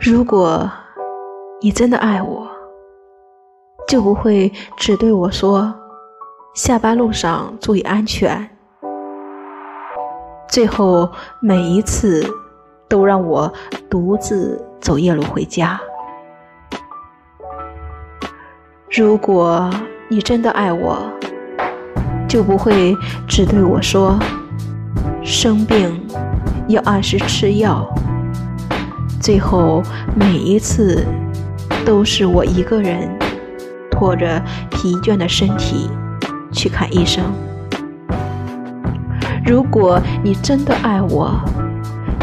[0.00, 0.70] 如果
[1.60, 2.46] 你真的爱我，
[3.88, 5.74] 就不会只对我说
[6.54, 8.48] “下班路上注意安全”，
[10.48, 11.10] 最后
[11.40, 12.24] 每一次
[12.88, 13.52] 都让我
[13.90, 15.80] 独自走夜路回家。
[18.90, 19.68] 如果
[20.08, 20.98] 你真的爱我，
[22.28, 22.96] 就不会
[23.26, 24.18] 只对我说
[25.24, 26.00] “生病
[26.68, 27.86] 要按时吃药”。
[29.20, 29.82] 最后
[30.14, 31.04] 每一次
[31.84, 33.08] 都是我一个人
[33.90, 34.40] 拖着
[34.70, 35.90] 疲倦的身体
[36.52, 37.24] 去看医生。
[39.44, 41.32] 如果你真的爱我，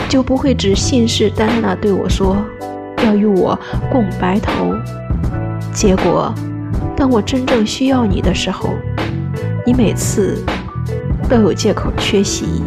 [0.07, 2.37] 就不会只信誓旦旦地对我说
[3.03, 3.59] 要与我
[3.91, 4.73] 共白头。
[5.73, 6.33] 结果，
[6.95, 8.69] 当我真正需要你的时候，
[9.65, 10.41] 你每次
[11.27, 12.63] 都有借口缺席。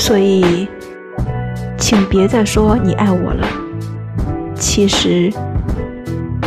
[0.00, 0.66] 所以。
[1.76, 3.44] 请别再说你爱我了，
[4.54, 5.32] 其实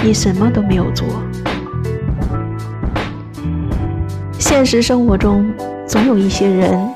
[0.02, 1.06] 你什么都没有做。
[4.40, 5.52] 现实生活中
[5.86, 6.88] 总有一些人，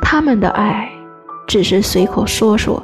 [0.00, 0.88] 他们的爱
[1.46, 2.82] 只是随口说说，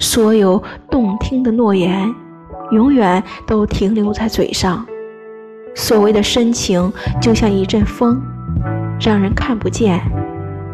[0.00, 2.12] 所有动听的诺言
[2.72, 4.84] 永远都停留在嘴上。
[5.76, 8.20] 所谓的深情，就像一阵风，
[8.98, 10.00] 让人看不见，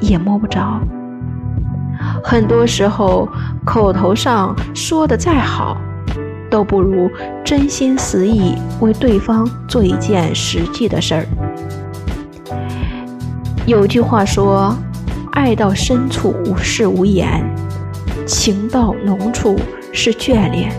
[0.01, 0.81] 也摸不着。
[2.27, 3.29] 很多时候，
[3.67, 5.77] 口头上说的再好，
[6.51, 7.11] 都不如
[7.45, 11.27] 真心实意为对方做一件实际的事儿。
[13.67, 14.75] 有句话说
[15.33, 17.45] ：“爱到深处无事无言，
[18.27, 19.61] 情到浓处
[19.93, 20.73] 是眷恋。”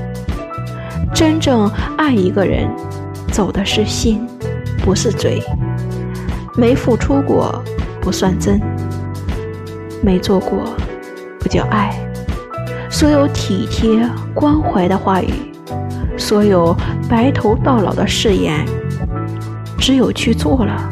[1.13, 2.67] 真正爱一个人，
[3.31, 4.27] 走的是心，
[4.83, 5.43] 不是嘴。
[6.57, 7.63] 没付出过
[8.02, 8.59] 不算真，
[10.02, 10.75] 没做过。
[11.45, 11.93] 不叫爱，
[12.89, 14.01] 所有体贴
[14.33, 15.29] 关怀的话语，
[16.17, 16.75] 所有
[17.07, 18.65] 白头到老的誓言，
[19.77, 20.89] 只有去做了，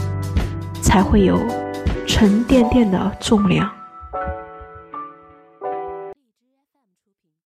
[0.80, 1.40] 才会有
[2.06, 3.68] 沉甸甸的重量。